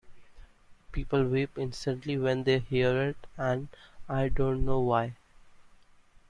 People 0.91 1.25
weep 1.27 1.59
instantly 1.59 2.17
when 2.17 2.43
they 2.43 2.57
hear 2.57 3.03
it, 3.09 3.17
and 3.37 3.67
I 4.09 4.29
don't 4.29 4.65
know 4.65 4.79
why. 4.79 5.13